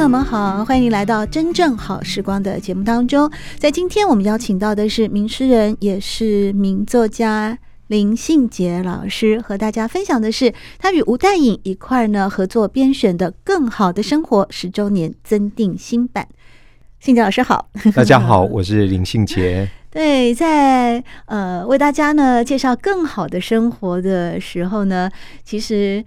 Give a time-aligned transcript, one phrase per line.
[0.00, 3.30] 朋友们好，欢迎来到真正好时光的节目当中。
[3.58, 16.26] 在今天，我们邀请到的是名诗人，也是名作家林信杰老师，和大家分享的是他与吴淡颖一块儿呢合作编选的《更好的生活》十周年增订新版。
[16.98, 19.68] 信杰 老师好，大家好，我是林信杰。
[19.90, 25.10] 对，在呃为大家呢介绍《更好的生活》的时候呢，
[25.44, 26.02] 其实。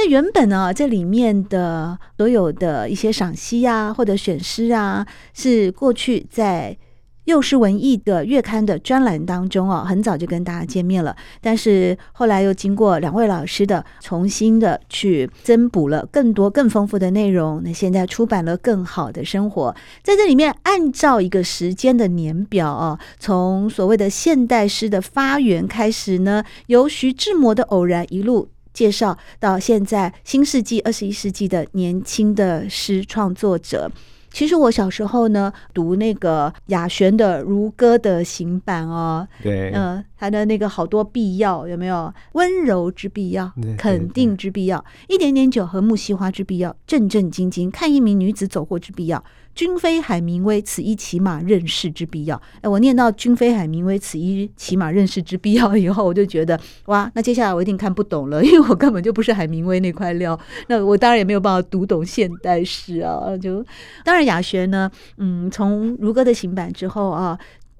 [0.00, 5.04] 这原本呢，这里面的所有的一些赏析啊，或者选诗啊，
[5.34, 6.78] 是过去在
[7.24, 11.16] 幼师文艺的月刊的专栏当中啊，很早就跟大家见面了。
[11.40, 19.72] 但是后来又经过两位老师的重新的去增补了更多更丰富的内容，那现在出版了《更好的生活》。
[20.04, 28.50] 在这里面，按照一个时间的年表啊，从所谓的现代诗的发源开始呢，由徐志摩的偶然一路。
[28.78, 33.90] 介绍到现在，新世纪、二十一世纪的年轻的诗创作者。
[34.30, 42.14] 其实我小时候呢，读那个雅璇的《如歌的行版》哦，对，嗯、呃，他的那个好多必要有没有？
[42.34, 49.24] 温柔之必要，肯定之必要，一点点酒和木樨花之必要，正正经经看一名女子走过之必要。
[49.58, 52.40] 君非海明威，此一骑马任事之必要。
[52.60, 60.38] 哎，我念到君非海明威，此一骑马任事之必要以后，我就觉得哇，那接下来我一定看不懂了，因为我根本就不是海明威那块料。
[60.68, 63.36] 那我当然也没有办法读懂现代诗啊。
[63.36, 63.66] 就
[64.04, 67.36] 当然雅璇呢，嗯，从如歌的行版之后啊，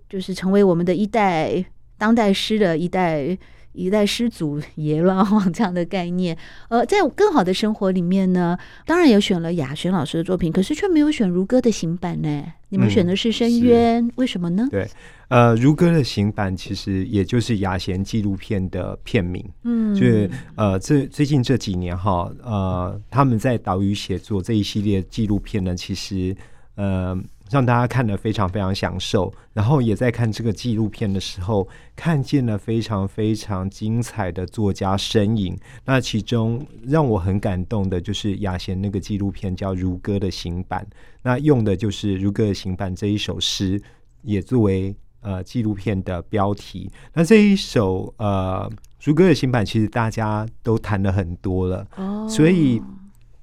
[0.08, 1.64] 就是成为我们的一代
[1.96, 3.38] 当代诗的一代。
[3.72, 6.36] 一代师祖爷了，这样的概念。
[6.68, 12.44] 呃，在更好的生活里面呢，当然也选了雅璇老师的作品，可是却没有选如歌的行版呢。
[12.70, 14.68] 你们选的是深渊，嗯、为什么呢？
[14.70, 14.86] 对，
[15.28, 19.42] 呃，如歌的行版其实也就是雅贤纪录片的片名。
[19.64, 26.36] 嗯，就是呃，这最近这几年哈，呃，他们在岛屿写作这一系列纪录片呢，其实
[26.74, 27.18] 呃。
[27.50, 31.66] 让大家看得非常非常享受，然后也在看这个纪录片的时候，
[31.96, 35.56] 看见了非常非常精彩的作家身影。
[35.84, 40.86] 那其中让我很感动的，就是雅贤那个纪录片叫《如歌的行版》，
[41.22, 43.80] 那用的就是《如歌的行版》这一首诗，
[44.22, 46.90] 也作为呃纪录片的标题。
[47.14, 48.68] 那这一首呃
[49.02, 52.82] 《如歌的行版》，其实大家都谈了很多了，哦，所以。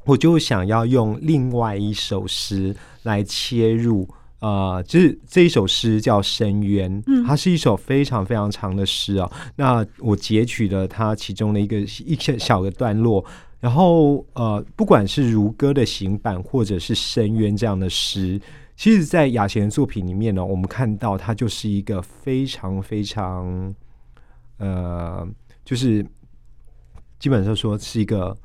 [0.05, 4.07] 我就想要用另外一首诗来切入，
[4.39, 9.31] 呃，就是这一首诗叫《深渊》，它是一首非常非常长的诗哦。
[9.55, 13.25] 那我截取了它其中的一个一些小的段落，
[13.59, 18.39] 然后呃，不管是如歌的行板，或者是深渊这样的诗，
[18.75, 23.73] 其实，在雅贤的作品里面呢，我们看到它就是一个非常非常，
[24.57, 25.27] 呃，
[25.63, 26.05] 就是
[27.17, 28.37] 基本上说是一个。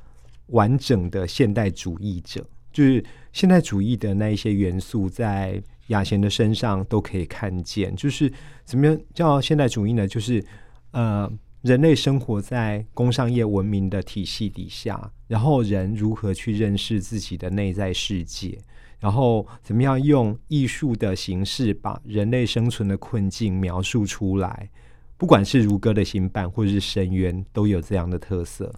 [0.50, 7.94] 完整的现代主义者，就是现代主义的那一些元素，在雅贤的身上都可以看见。
[7.96, 8.32] 就是
[8.64, 10.06] 怎么样叫现代主义呢？
[10.06, 10.44] 就是
[10.92, 11.30] 呃，
[11.62, 18.58] 人类生活在工商业文明的体系底下，然后人如何去认识自己的内在世界，
[18.98, 24.68] 然后怎么样用艺术的形式把人类生存的困境描述出来。
[25.16, 28.72] 不管是如歌的新版，或者是深渊，都有这样的特色。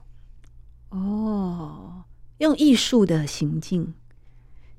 [0.92, 2.04] 哦，
[2.38, 3.94] 用艺术的行径，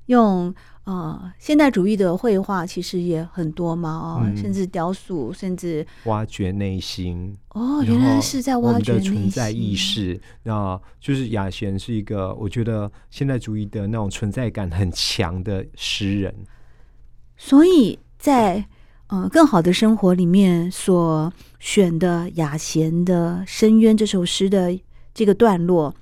[0.06, 7.36] 用呃现代主义的绘画，其实也很多嘛，哦，嗯、甚至雕塑，甚至挖掘内心。
[7.48, 9.12] 哦，原来是在挖掘内心。
[9.12, 16.32] 存在意识，那就是雅贤是一个，我觉得现代主义的那种存在感很强的诗人。
[17.36, 18.64] 所以在
[19.08, 24.78] 呃更好的生活里面所选的雅贤的《深渊》这首诗的
[25.12, 25.92] 这个段落。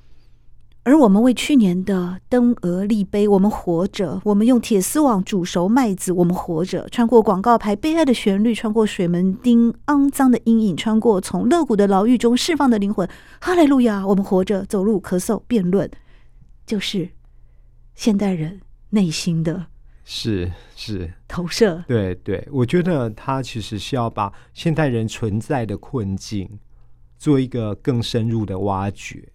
[0.84, 13.08] 而我们为去年的登俄立碑，我们活着；我们用铁丝网煮熟麦子，我们活着；穿过广告牌悲哀的旋律，穿过水门町肮脏的阴影，穿过从肋骨的牢狱中释放的灵魂。
[13.40, 14.04] 哈利路亚！
[14.04, 15.88] 我们活着，走路、咳嗽、辩论，
[16.66, 17.08] 就是
[17.94, 19.66] 现代人内心的，
[20.04, 21.84] 是是投射。
[21.86, 26.58] 对对，我觉得他其实是要把现代人存在的困境
[27.16, 29.28] 做一个更深入的挖掘。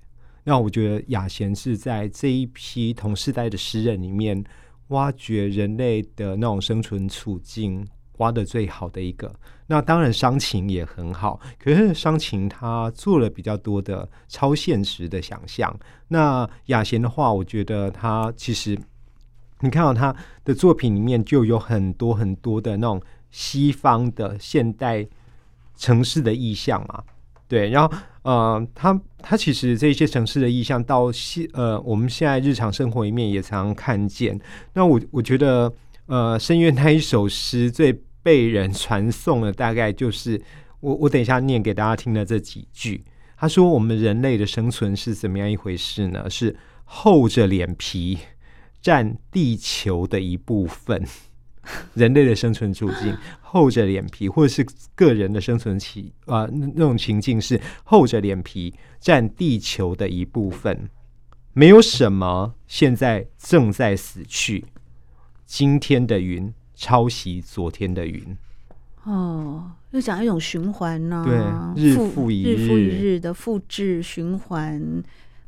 [0.47, 4.41] 那我觉得雅贤是在这一批同世代的诗人里面，
[4.88, 7.85] 挖掘人类的那种生存处境，
[8.19, 9.29] 挖得最好的一个。
[9.65, 15.77] 那当然伤情也很好，可是伤情他做了比较多的超现实的想象。
[16.07, 18.79] 那雅贤的话，我觉得他其实
[19.59, 20.15] 你看到他
[20.45, 23.01] 的作品里面就有很多很多的那种
[23.31, 25.05] 西方的现代
[25.75, 27.03] 城市的意象嘛。
[27.47, 34.39] 对，然后呃，他他其实这些城市的意象到现呃，我们现在日常生活里面也常常看见。
[34.73, 35.73] 那我我觉得
[36.07, 40.41] 呃，深渊那一首诗最被人传颂的，大概就是
[40.81, 43.03] 我我等一下念给大家听的这几句。
[43.39, 46.27] 他说：“我们人类的生存是怎么样一回事呢？
[46.27, 46.55] 是
[46.85, 48.17] 厚着脸皮
[48.81, 51.05] 占地球的一部分。”
[51.95, 54.65] 人类的生存处境， 厚着脸皮，或者是
[54.95, 60.89] 个人的生存期啊、呃，那种情境是厚着脸皮占地球的一部分。
[61.53, 64.65] 没有什么现在正在死去。
[65.45, 68.37] 今天的云抄袭昨天的云。
[69.03, 71.73] 哦，又讲一种循环呢、啊？
[71.75, 74.79] 对，日复一日，日复一日的复制循环。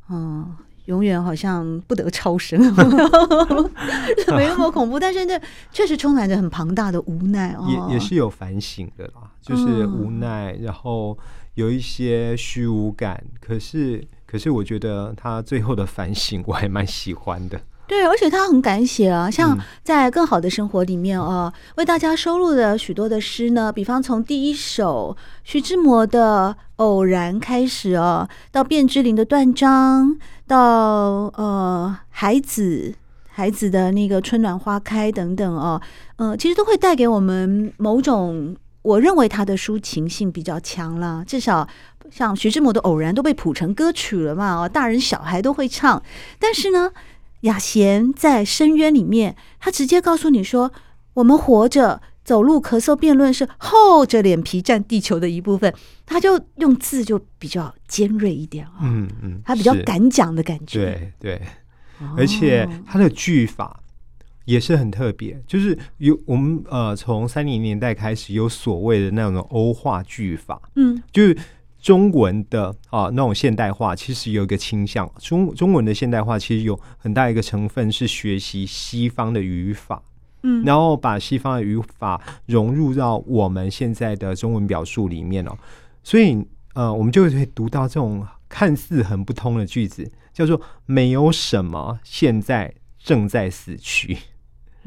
[0.10, 0.56] 嗯、哦。
[0.90, 2.60] 永远好像不得超生，
[4.36, 5.40] 没那么恐怖，但是这
[5.72, 11.16] 确实充满着很庞大的无奈 哦，也也是有反省的啦，就是无奈，然后
[11.54, 13.24] 有一些虚无感。
[13.40, 17.62] 可是，可是我觉得他最后的反省我还蛮喜欢的。
[17.90, 30.12] 对，而且他很敢写啊，像在《更好的生活》里面哦，为大家收录的许多的诗呢，比方从第一首徐志摩的《偶然》开始哦，到卞之琳的《断章》。
[30.46, 32.96] 到呃，孩子
[33.30, 35.80] 孩子的那个春暖花开等等哦，
[36.18, 41.24] 呃，其实都会带给我们某种，我认为他的抒情性比较强了。
[41.28, 41.68] 至少
[42.10, 46.02] 像徐志摩的《偶然》都被谱成歌曲了嘛，哦，大人小孩都会唱。
[46.40, 46.92] 但是呢，
[47.42, 50.72] 雅贤在《深渊》里面，他直接告诉你说，
[51.16, 52.02] 我们活着。
[52.22, 55.74] 走路、咳嗽、辩论是厚着脸皮占地球的一部分，
[56.06, 61.42] 他就用字就比较尖锐一点啊、哦，嗯嗯，他比较敢讲的感觉，对对，
[62.16, 63.82] 而且他的句法
[64.46, 71.36] 也是很特别，就是有我们呃从三零年代开始有所谓的那种欧化句法，嗯，就是
[71.80, 80.02] 中文的啊、呃、那种现代化，其实有一个倾向，中中文的现代化其实有很大一个成分是学习西方的语法。
[80.44, 85.52] 嗯，然后把西方的语法融入到我们现在的中文表述里面哦，
[86.02, 86.42] 所以
[86.76, 94.18] 呃，我们就会读到这种看似很不通的句子，叫做“没有什么现在正在死去”，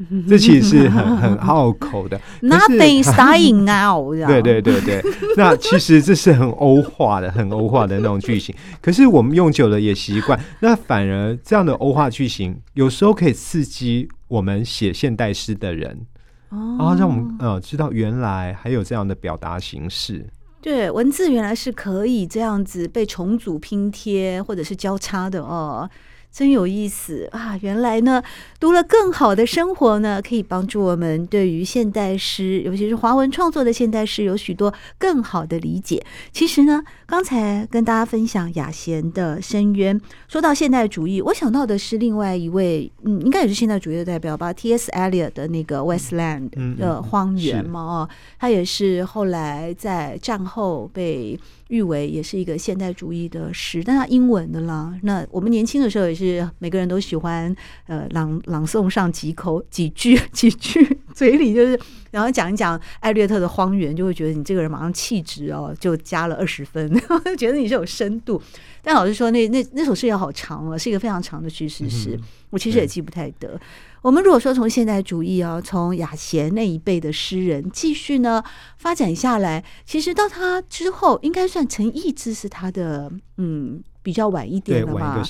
[0.27, 2.19] 这其实是很很拗口的。
[2.41, 4.15] Nothing dying now。
[4.27, 5.03] 对对对对，
[5.37, 8.55] 那其实这是很欧化的、很欧化的那种句型。
[8.81, 14.07] 可是我们用久了也习惯，那反而这样的欧化句型有时候可以刺激。
[14.29, 16.07] 我们写现代诗的人，
[16.49, 20.25] 然后让我们呃知道原来还有这样的表达形式。
[20.59, 25.87] 对，文字原来是可以这样子被重组拼贴或者是交叉的哦。
[26.33, 27.55] 真有意思啊！
[27.61, 28.23] 原来呢，
[28.59, 36.03] 读了更好的生活呢，可以帮助我们对于现代诗，尤其是华文创作的现代诗，有许多更好的理解。
[36.31, 44.91] 其实呢，刚才跟大家分享雅贤的《深渊》，说到现代主义，我想到的是另外一位，嗯，应该也是现代主义的代表吧，T.S.
[44.91, 48.09] Eliot 的那个《Wasteland》的《荒原》嘛，哦，
[48.39, 51.39] 他也是后来在战后被。
[51.73, 54.93] 誉为也是一个现代主义的诗，但他英文的啦。
[55.01, 57.53] 那我们年轻的时候也是每个人都喜欢
[57.87, 61.79] 呃朗朗诵上几口几句几句，嘴里就是
[62.11, 66.93] 然后讲一讲艾略特的《荒原》，就会觉得你这个人马上气质哦就加了二十分，
[67.35, 68.39] 觉得你是有深度。
[68.83, 72.19] 但老实说，那那那首诗也好长哦，是一个非常长的叙事诗，
[72.51, 73.59] 我其实也记不太得。
[74.03, 78.43] 我们如果说从现代主义啊，从雅贤那一辈的诗人继续呢
[78.77, 85.23] 发展下来，其实到他之后，应该算陈逸之是他的嗯比较晚一点的吧。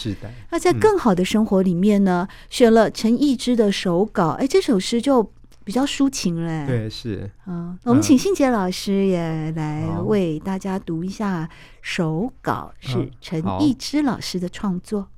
[0.50, 5.32] 那在更好的生活里面呢，嗯、选了陈逸之的手稿，哎，这首诗就
[5.63, 6.65] 比较抒情嘞。
[6.65, 7.30] 对，是。
[7.46, 11.48] 嗯，我们请信杰老师也来为大家读一下
[11.84, 15.10] 手稿，是陈逸之老师的创作。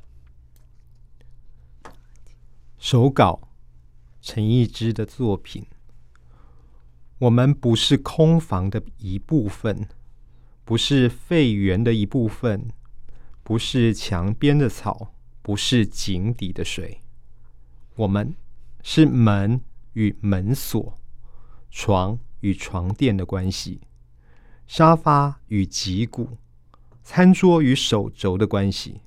[2.78, 3.45] 手稿，
[4.28, 5.68] 陈逸之的作品。
[7.20, 9.88] 我们不是空房的一部分，
[10.64, 12.72] 不是废园的一部分，
[13.44, 15.14] 不是墙边的草，
[15.44, 17.02] 不是井底的水。
[17.98, 18.34] 我们
[18.82, 19.62] 是门
[19.94, 20.98] 与门锁，
[21.70, 23.82] 床与床垫的关系，
[24.66, 26.40] 沙发与脊骨，
[27.04, 29.02] 餐桌与手肘的关系。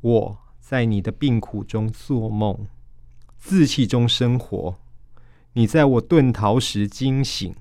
[0.00, 2.68] 我在你的病苦中做梦，
[3.38, 4.78] 自气中生活。
[5.54, 7.54] 你在我遁逃时惊醒，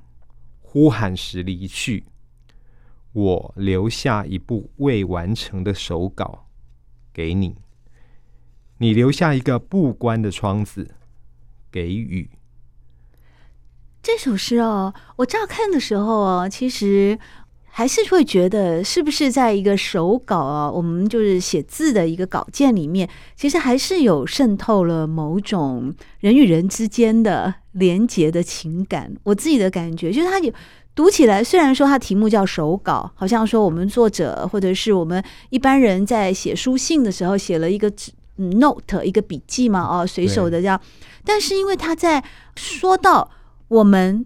[0.60, 2.06] 呼喊时离去。
[3.14, 6.46] 我留下一部未完成的手稿
[7.12, 7.56] 给你，
[8.78, 10.96] 你留下一个不关的窗子
[11.72, 12.30] 给雨。
[14.04, 17.18] 这首诗哦，我乍看的时候哦，其实
[17.78, 29.14] 还是会觉得是不是在一个手稿啊，我们就是写字的一个稿件里面，其实还是有渗透了某种人与人之间的连结的情感。
[29.22, 30.52] 我自己的感觉就是，它有
[30.96, 37.94] 读起来，虽然说它题目叫手稿，好像说我们作者或者是我们一般人在写书信的时候写了一个
[38.38, 40.82] note 一个笔记嘛，哦，随手的这样，
[41.24, 42.24] 但是因为他在
[42.56, 43.30] 说到。
[43.70, 44.26] 我们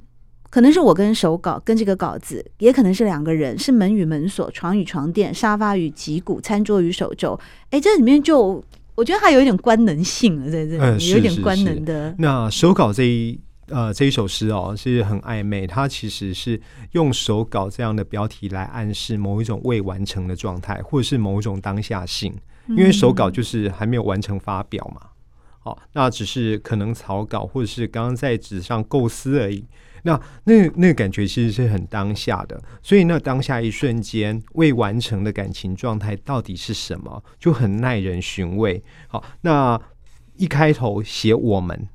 [0.51, 7.39] 可能是我跟手稿跟这个稿子，也可能是两个人，是门与门锁，床与床垫，沙发与脊骨，餐桌与手肘。
[7.69, 8.61] 哎，这里面就
[8.93, 12.13] 我觉得还有一点官能性了，在这里、嗯、有一点官能的。
[12.19, 22.35] 那手稿这一呃这一首诗哦，是很暧昧，它其实是用手稿这样的标题来暗示某一种未完成的状态，或者是某一种当下性，
[22.67, 24.99] 因为手稿就是还没有完成发表嘛。
[25.03, 25.07] 嗯
[25.63, 29.63] 好，那只是可能草稿，或者是刚刚在纸上构思而已。
[30.03, 38.83] 那那那个感觉其实是很当下的，所以那当下一瞬间未完成的感情状态到底是什么，就很耐人寻味。
[39.07, 39.79] 好，那
[40.37, 41.87] 一开头写我们，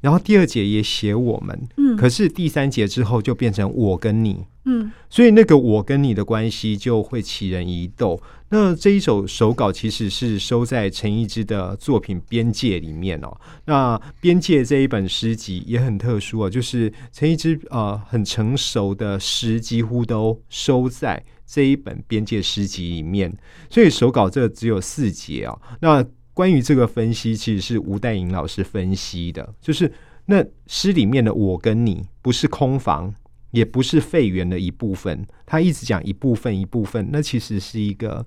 [0.00, 4.44] 然后第二节也写我们，嗯，可是第三节之后就变成我跟你。
[4.64, 8.20] 嗯，所以那个我跟你的关系就会起人疑窦。
[8.50, 13.34] 那这一首手稿其实是收在陈一之的作品《边界》里面哦。
[13.64, 23.34] 那《边界》这一本诗集也很特殊啊，就是陈一之呃很成熟的诗几乎都收在这一本《边界》诗集里面。
[23.70, 25.58] 所以手稿这只有四节啊。
[25.80, 26.04] 那
[26.38, 29.92] 关于这个分析，其实是吴代颖老师分析的，就是
[30.26, 33.12] 那诗里面的我跟你不是空房。
[33.50, 38.24] 也不是废园的一部分，他一直讲一部分一部分，那其实是一个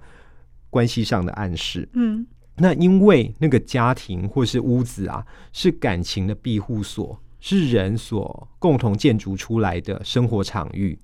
[0.71, 1.87] 关系上的暗示。
[1.93, 2.25] 嗯，
[2.55, 10.97] 那因为那个家庭或是屋子啊，是感情的庇护所，是人所共同建筑出来的生活场域，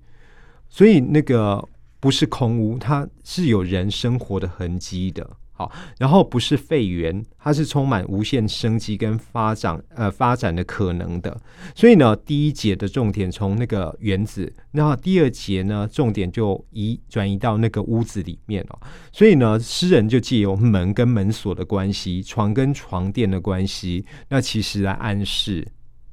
[0.68, 1.64] 所以那个
[2.00, 5.36] 不是空屋，它是有人生活的痕迹的。
[5.58, 11.36] 好，然后不是废园，它是充满无限生机跟发展呃发展的可能的。
[11.74, 18.78] 所以呢，第一节的重点从那个园子，那第二节呢，重点就移转移到那个屋子里面哦。
[19.10, 25.66] 所以呢，诗人就借由门跟门锁的关系，床跟床垫的关系，那其实来暗示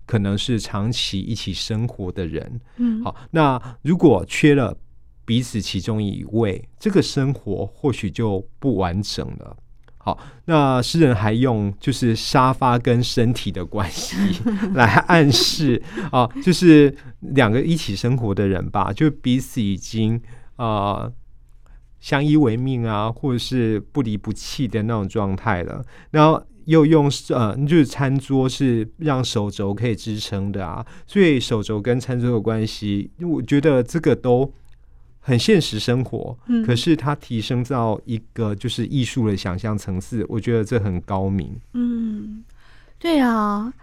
[0.07, 2.59] 可能是长期一起生活的人。
[2.77, 4.75] 嗯，好，那如果缺了。
[5.25, 9.57] 彼此其中一位，这个生活或许就不完整了。
[9.97, 14.15] 好，那诗人还用就是沙发跟身体的关系
[14.75, 20.21] 来暗示啊，就是两个一起生活的人吧，就彼此已经
[20.57, 21.13] 啊、呃、
[21.99, 25.83] 相依为命啊，或者是不离不弃的那种状态了。
[26.11, 34.53] 然后又用呃，就是餐桌是让手肘可以支撑的啊，所以手肘跟餐桌的关系，我觉得这个都。
[35.25, 41.59] 很现实生活，嗯，可是它提升到一个就是艺术的想象层次，我觉得这很高明。
[41.73, 42.43] 嗯，
[42.99, 43.73] 对啊。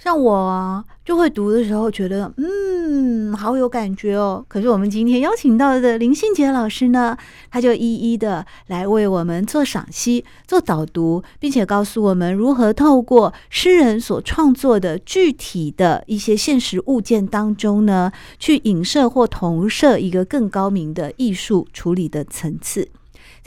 [0.00, 4.44] 像我啊，就会读的时候觉得，嗯，好有感觉哦。
[4.46, 7.16] 可是我们今天邀请到的林信杰老师呢，
[7.50, 22.88] 他就一一的来为我们做赏析、做导读，并且告诉我们如何透过诗人所创作的具体的一些现实物件当中呢，去影射或投射一个更高明的艺术处理的层次。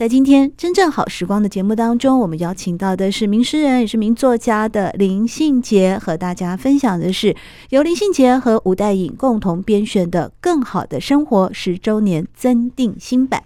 [0.02, 7.36] 在今天真正好时光的节目当中，我们邀请到的是名诗人也是名作家的林信杰，和大家分享的是
[7.70, 13.44] 由林信杰和吴代颖共同编选的《更好的生活》十周年增订新版。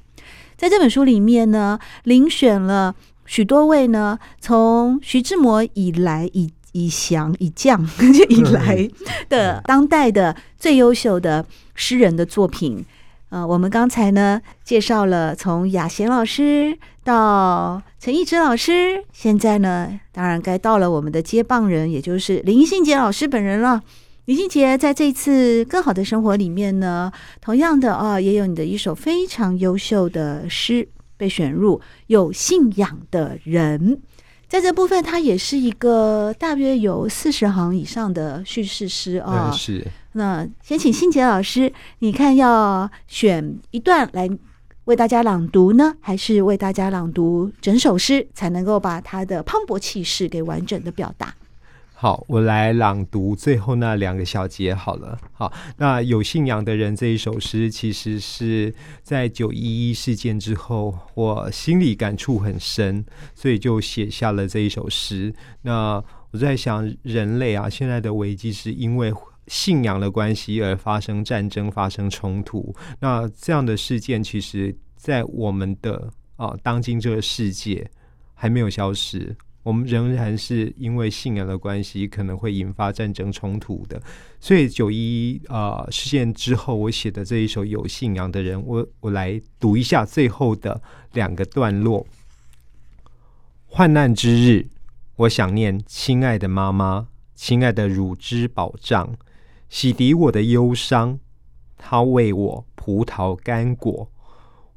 [0.56, 2.96] 在这本书里面呢，遴选了
[3.26, 7.86] 许多位呢，从徐志摩以来以以降以降
[8.30, 8.90] 以来
[9.28, 12.86] 的当代的最优秀的诗人的作品。
[13.36, 23.82] 呃，我们刚才呢介绍了从雅贤老师到陈一之老师，现在呢当然该到了我们的接棒人，也就是林信杰老师本人了。
[24.24, 27.12] 林信杰在这次更好的生活里面呢，
[27.42, 30.88] 同样的啊，也有你的一首非常优秀的诗
[31.18, 33.98] 被选入《有信仰的人》。
[34.48, 39.52] 在这部分，它也是一个大约有四十行以上的叙事诗啊。
[39.52, 39.86] 是。
[40.14, 44.30] 那先请信杰老师，你看要选一段来
[44.86, 51.34] 为大家朗读呢，还是为大家朗读整首诗，才能够把他的磅礴气势给完整的表达？
[51.98, 55.18] 好，我来朗读最后那两个小节好了。
[55.32, 65.34] 好，那有信仰的人这一首诗，其实是在九一一事件之后，我心里感触很深，所以就写下了这一首诗。
[65.62, 69.14] 那我在想，人类啊，现在的危机是因为
[69.48, 72.76] 信仰的关系而发生战争、发生冲突。
[73.00, 77.90] 那这样的事件，其实，在我们的啊当今这个世界
[78.34, 79.34] 还没有消失。
[79.66, 84.00] 我们仍然是因为信仰的关系，可能会引发战争冲突的。
[84.40, 90.80] 所以九一一啊事件之后，我写的这一首《有信仰的人》，我我来读一下最后的
[91.14, 92.06] 两个段落。
[93.66, 94.68] 患难之日，
[95.16, 99.18] 我想念亲爱的妈妈，亲爱的乳汁保障。
[99.68, 101.20] 洗涤我的忧伤，
[101.76, 104.12] 他喂我葡萄干果。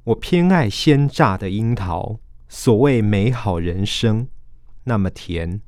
[0.04, 2.18] 我偏爱鲜榨的樱桃。
[2.48, 4.26] 所谓美好人生，
[4.88, 5.60] 那么甜，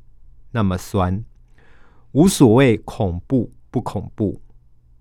[0.53, 1.23] 那么酸，
[2.13, 4.41] 无所谓恐怖不恐怖。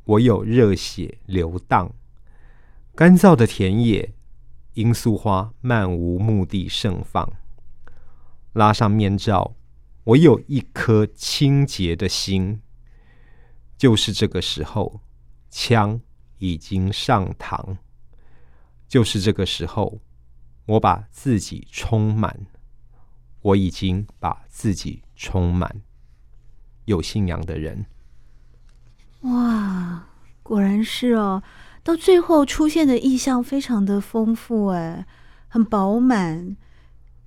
[0.04, 1.94] 我有热血流荡，
[2.94, 4.14] 干燥的田野，
[4.74, 7.32] 罂粟花漫无目的盛放。
[8.52, 9.56] 拉上面罩，
[10.04, 12.60] 我有一颗清洁的心。
[13.78, 15.00] 就是这个时候，
[15.50, 16.02] 枪
[16.40, 17.78] 已经上膛。
[18.90, 20.02] 就是这个时候，
[20.66, 22.48] 我把自己充满。
[23.41, 25.81] 我已经把自己充满。
[26.85, 27.85] 有信仰的人，
[29.22, 30.07] 哇，
[30.42, 31.44] 果然是哦。
[31.83, 35.05] 到最后出现的意象非常的丰富，哎，
[35.48, 36.55] 很饱满。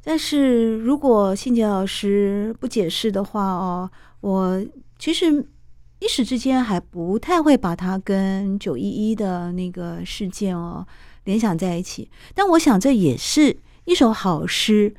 [0.02, 4.66] 但是如果信杰老师不解释的话，哦，我
[4.98, 5.48] 其实。
[6.02, 10.84] 一时之间还不太会把它跟九一一的那个事件哦
[11.22, 14.92] 联想在一起，但我想这也是一首好诗，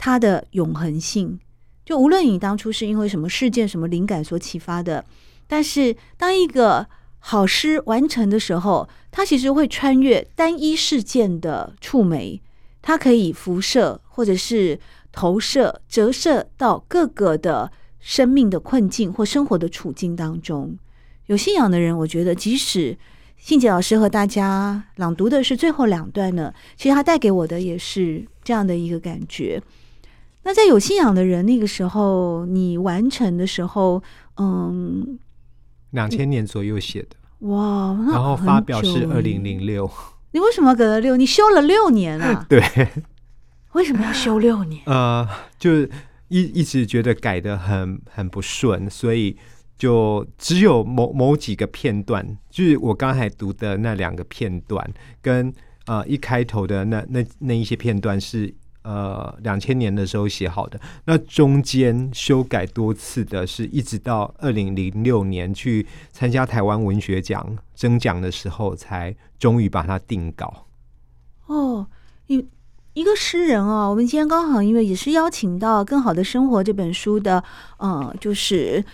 [0.00, 1.38] 它的永恒性。
[1.84, 5.04] 就无论你当初是因为什么事件、什么灵感所启发的，
[5.46, 12.40] 但是当一个好诗完成的时候，它其实会穿越单一事件的触媒，
[12.80, 14.80] 它可以辐射或者是
[15.12, 17.70] 投射、折射到各个的。
[18.02, 20.78] 生命的困境或生活的处境当中，
[21.26, 22.96] 有信仰的人，我觉得即使
[23.36, 29.62] 信杰老师和大家朗读的是最后两段呢，其实他带给我的也是这样的一个感觉。
[30.42, 34.02] 那在有信仰的人那个时候，你完成的时候，
[34.36, 35.18] 嗯，
[35.90, 37.16] 两千年左右写的，
[37.48, 39.90] 哇，然后发表是二零零六。
[40.32, 41.16] 你为什么要隔了六？
[41.16, 42.44] 你修了六年啊？
[42.48, 42.62] 对，
[43.72, 44.82] 为什么要修六年？
[44.86, 45.90] 呃，就是。
[46.32, 49.36] 一一直觉得改的很很不顺，所以
[49.76, 54.88] 就只有某某几个片段，就是我刚才读的那两个片段，
[55.20, 55.52] 跟
[55.86, 70.66] 呃一开头的那那那一些片段是呃两千年的时候写好的，那中间修改多次的是一直到二零零六年去参加台湾文学奖征奖的时候，才终于把它定稿。
[71.46, 71.86] 哦，
[72.26, 72.46] 一。
[72.92, 77.42] 一个诗人哦，我们今天刚好因为也是邀请到《更好的生活》这本书的，
[77.78, 78.84] 呃，就是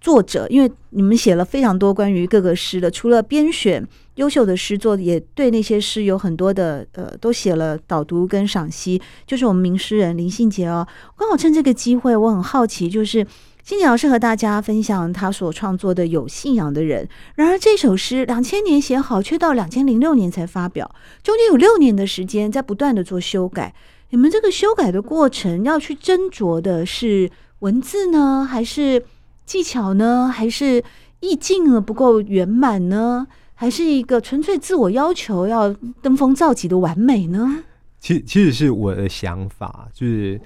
[0.00, 3.84] 作者，因为你们写了非常多关于各个诗的，除了编选
[4.16, 10.86] 优秀的诗作，也对那些诗有很多的，呃，都写了导读跟赏析，就是我们名诗人林信杰哦。
[11.16, 13.26] 刚好趁这个机会，我很好奇，就是。
[13.64, 17.04] 信杰老师和大家分享他所创作的《有信仰的人》，
[17.36, 23.72] 然而这首诗两千年写好，却到两千零六年才发表，中间有六年的时间在不断的做修改。
[24.10, 29.04] 你们这个修改的过程，要去斟酌的是文字呢，还是
[29.46, 30.82] 技巧呢，还是
[31.20, 37.64] 意境呢不够圆满呢，还是一个纯粹自我要求要登峰造极的完美呢？
[37.98, 40.40] 其，其实是我的想法，就是。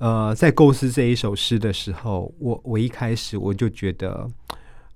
[0.00, 4.26] 呃，在构思这一首诗的时候，我我一开始我就觉得，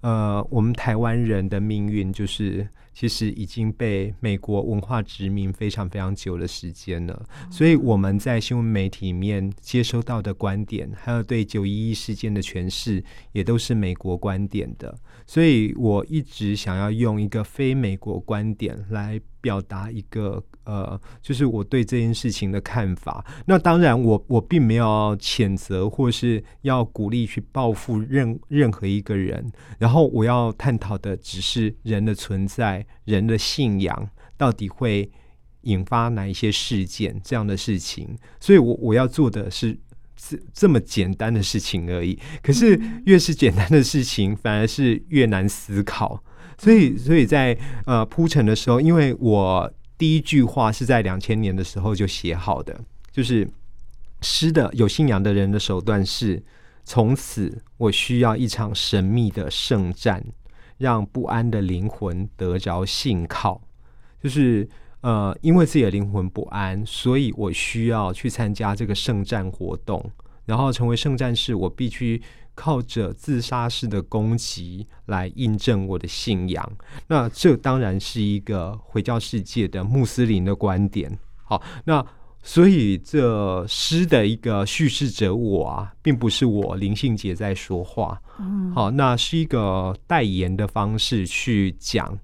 [0.01, 20.43] 呃，我们台湾人的命运就是其实已经被美国文化殖民非常非常久的时间了，所以我们在新闻媒体里面接收到的观点，还有对九一一事件的诠释，也都是美国观点的，所以我一直想要用一个非美国观点来表达一个。
[20.65, 23.23] 呃，就是我对这件事情的看法。
[23.45, 29.53] 那当然我，我并没有谴责或是要鼓励去报复任任何一个人。
[29.79, 34.09] 然后我要探讨的只是人的存在，人的信仰
[34.39, 35.13] 到底会
[35.65, 38.17] 引发哪一些事件这样的事情。
[38.41, 39.79] 所以，我我要做的是
[40.29, 42.19] 这这么简单的事情而已。
[42.43, 46.23] 可是，越是简单的事情，反而是越难思考。
[46.59, 49.73] 所以，所以在呃铺陈的时候，因为我。
[49.97, 52.79] 第一句话是在两千年的时候就写好的，
[53.13, 53.49] 就是
[54.23, 56.43] 诗的有信仰的人的手段是：
[56.85, 60.23] 从此我需要一场神秘的圣战，
[60.79, 63.63] 让不安的灵魂得着信靠。
[64.21, 64.69] 就是
[65.05, 70.11] 呃，因为自己的灵魂不安，所以我需要去参加这个圣战活动，
[70.47, 71.55] 然后成为圣战士。
[71.55, 72.21] 我必须。
[72.57, 76.73] 靠着自杀式的攻击来印证我的信仰，
[77.09, 81.19] 那这当然是一个回教世界的穆斯林的观点。
[81.43, 82.07] 好，那
[82.45, 88.23] 所以这诗的一个叙事者我啊，并不是我林信杰在说话。
[88.73, 92.17] 好，那是一个代言的方式去讲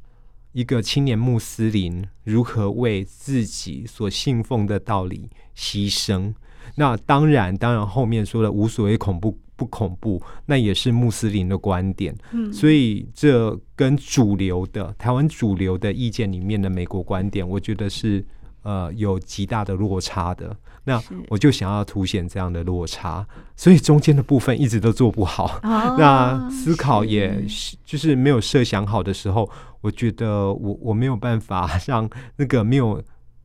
[0.53, 6.35] 一个青年穆斯林如何为自己所信奉的道理牺牲。
[6.77, 9.39] 那当然，当然后面说的无所谓恐怖。
[9.61, 12.17] 不恐怖，那也是穆斯林的观点。
[12.33, 18.25] 嗯，所以这跟主流的台湾主流的意见里面的美国观点，我觉得是
[18.63, 20.57] 呃有极大的落差的。
[20.91, 23.25] 那我就想要凸显这样的落差，
[23.55, 25.61] 所以中间的部分一直都做不好。
[25.63, 27.45] 哦、 那思考也
[27.85, 29.49] 就是没有设想好的时候，
[29.81, 33.01] 我觉得我我没有办法让那个没有。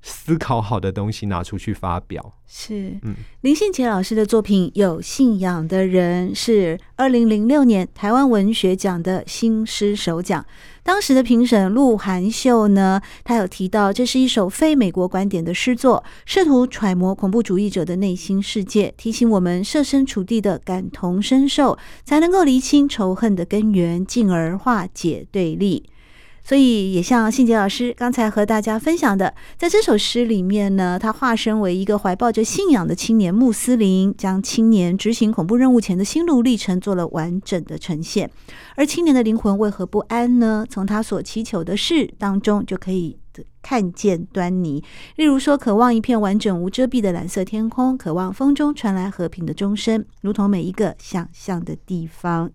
[0.08, 10.46] 思考好的东西拿出去发表是，嗯，林信杰老师的作品《有信仰的人》是二零零六年台湾文学奖的新诗首奖。
[10.84, 25.90] 当时的评审鹿晗秀呢，他有提到这是一首非美国观点的诗作，试图揣摩恐怖主义者的内心世界，提醒我们设身处地的感同身受，才能够厘清仇恨的根源，进而化解对立。
[26.48, 38.30] 所以，也像信杰老师刚才和大家分享的，在这首诗里面呢，他化身为一个怀抱着信仰的青年穆斯林，将青年执行恐怖任务前的心路历程做了完整的呈现。
[38.76, 40.64] 而青年的灵魂为何不安呢？
[40.70, 43.18] 从他所祈求的事当中就可以
[43.64, 44.84] 看见端倪。
[45.16, 52.52] 例如说，渴望一片完整无遮蔽的蓝色天空，渴望风中传来和平的钟声，如同每一个想象的地方。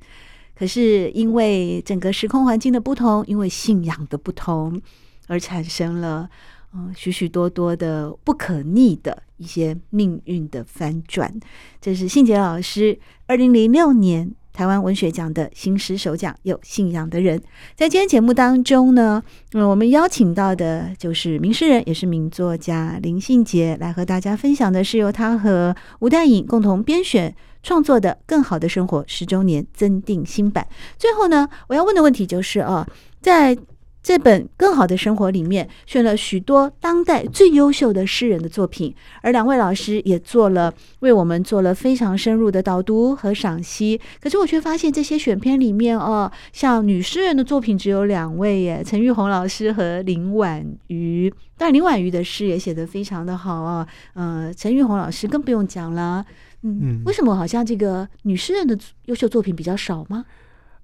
[0.60, 4.78] 可是因为整个时空环境的不同，因为信仰的不同，
[5.26, 6.28] 而产生了
[6.74, 11.34] 嗯许许多多的不可逆的一些命运的翻转。
[11.80, 17.38] 这是信杰老师二零零六年台湾文学奖的新诗首奖《有信仰的人》。
[17.74, 19.22] 在今天节目当中呢，
[19.54, 27.34] 嗯，我们邀请到的就是名诗人，也是名作家林信杰，来和大家分享的是由他和吴淡颖共同编选。
[27.62, 30.66] 创作的更好的生活十周年增订新版。
[30.98, 32.86] 最后呢，我要问的问题就是啊，
[33.20, 33.56] 在
[34.02, 44.00] 这本更好的生活里面，选了许多当代最优秀的诗人的作品，而两位老师也做了为我们做了非常深入的导读和赏析。
[44.18, 51.30] 可是我却发现这些选篇里面哦，像女诗人的作品只有两位耶，陈玉红老师和林婉瑜。
[51.58, 53.86] 当然，林婉瑜的诗也写得非常的好啊。
[54.14, 56.24] 呃，陈玉红老师更不用讲了。
[56.62, 60.24] 嗯，为什么好像这个女诗人的优秀作品比较少吗？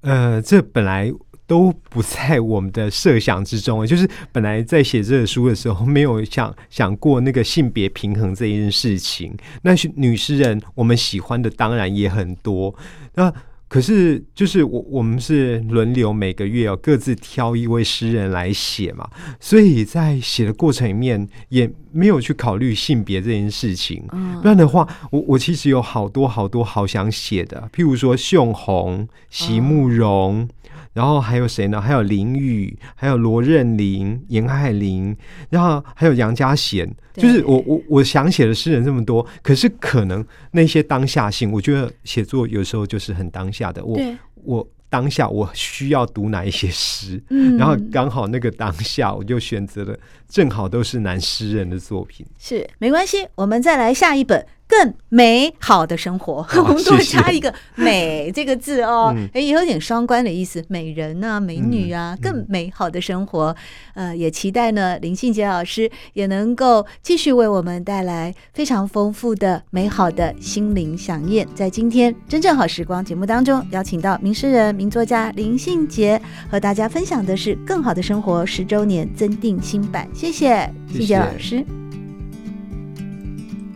[0.00, 1.12] 呃，这本来
[1.46, 9.36] 都不在我们的设想之中，就是本来在写这本书的时候，没有想想过那个性别平衡这一件事情。
[9.62, 12.74] 那女诗人，我们喜欢的当然也很多。
[13.14, 13.32] 那
[13.76, 19.06] 可是，就是我我们是轮流每个月哦各自挑一位诗人来写嘛，
[19.38, 24.02] 所以在写的过程里面也没有去考虑性别这件事情。
[24.40, 30.48] 不然的话，我我其实有好多好多好想写的，譬如说秀红、席慕蓉。
[30.96, 31.78] 然后还有谁呢？
[31.78, 35.14] 还有林语，还有罗任林、严爱玲，
[35.50, 36.90] 然后还有杨佳贤。
[37.12, 43.84] 就是我我我想写的诗人这么多，可是可能那些当下性，我觉得写作有时候就是很当下的。
[43.84, 44.00] 我
[44.42, 44.66] 我。
[44.88, 52.24] 当下我需要读哪一些诗，嗯，然后刚好那个当下我就选择了，正好都是男诗人的作品。
[52.38, 63.54] 是，没关系，我们再来下一本更美好的生活，哦、 我们多加一个“美 ”这个字哦，哎、嗯，也有点双关的意思，美人啊，美女啊，嗯、更美好的生活。
[63.94, 71.46] 呃，也期待呢，林信杰老师也能够继续为我们带来非常丰富的、美好的心灵飨宴。
[71.54, 80.08] 在今天真正好时光节目当中，邀请到名诗人、名作家林信杰，和大家分享的是《更好的生活》十周年增订新版。
[80.12, 81.85] 谢谢信杰老师。